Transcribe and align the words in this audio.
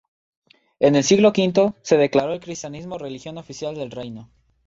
En 0.79 0.95
el 0.95 1.03
siglo 1.03 1.29
V 1.29 1.73
se 1.83 1.95
declaró 1.95 2.33
el 2.33 2.39
Cristianismo 2.39 2.97
religión 2.97 3.37
oficial 3.37 3.75
del 3.75 3.91
reino. 3.91 4.31